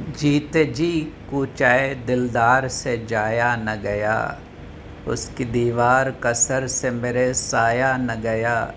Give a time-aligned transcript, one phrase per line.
[0.00, 0.90] जीते जी
[1.30, 4.38] कूचाए दिलदार से जाया न गया,
[5.08, 8.72] उसकी दीवार का सर से मेरे साया न गया।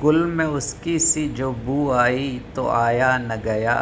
[0.00, 3.76] गुल में उसकी सी जो बू आई तो आया न गया।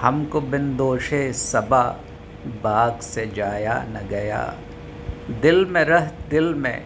[0.00, 1.82] हमको बिन दोषे सबा
[2.62, 4.42] बाग से जाया न गया।
[5.42, 6.84] दिल में रह दिल में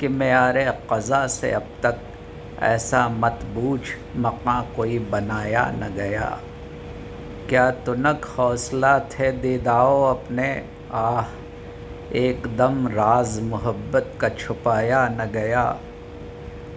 [0.00, 0.58] कि म्यार
[0.90, 2.00] क़ज़ा से अब तक
[2.64, 3.80] ऐसा मत बूझ,
[4.16, 6.38] मका कोई बनाया न गया।
[7.48, 10.64] क्या तुनक हौसला थे दीदाओ अपने?
[10.92, 11.26] आह,
[12.12, 15.80] एकदम राज मोहब्बत का छुपाया न गया।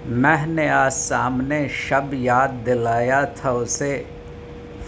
[0.07, 4.05] मह ने आज सामने शब याद दिलाया था उसे,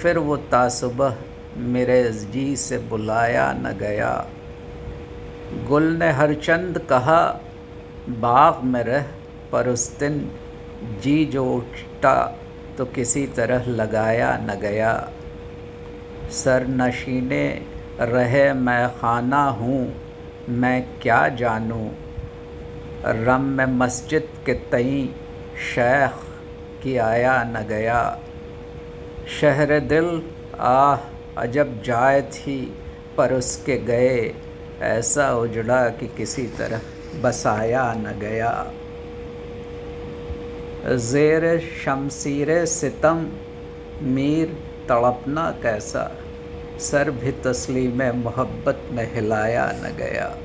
[0.01, 1.15] फिर वो तासुबह
[1.57, 4.27] मेरे जी से बुलाया न गया।
[5.67, 7.39] गुल ने हर चंद कहा,
[8.09, 9.05] बाग में रह,
[9.51, 10.31] पर उस दिन
[11.03, 12.37] जी जो उठता
[12.77, 15.09] तो किसी तरह लगाया न गया।
[16.31, 17.45] सर नशीने
[17.99, 19.93] रहे मैं खाना हूँ,
[20.49, 21.89] मैं क्या जानूँ?
[23.05, 25.09] रम में मस्जिद के तई
[25.65, 26.23] शेख
[26.83, 28.01] की आया न गया।
[29.41, 30.09] शहर दिल
[30.59, 32.59] आह अजब जाए थी,
[33.17, 34.33] पर उसके गए
[34.81, 36.81] ऐसा उजड़ा कि किसी तरह
[37.21, 38.51] बसाया न गया।
[41.01, 43.25] ज़ेर शमशीर सितम,
[44.03, 44.57] मीर
[44.89, 46.17] तड़पना कैसा?
[46.79, 50.37] सर भी तस्लीम मोहब्बत में हिलाया न गया।